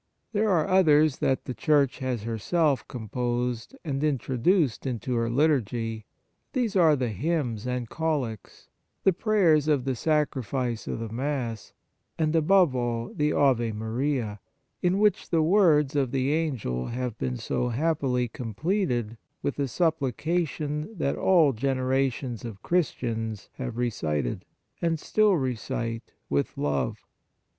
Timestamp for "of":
9.67-9.85, 10.87-10.97, 15.95-16.09, 22.43-22.63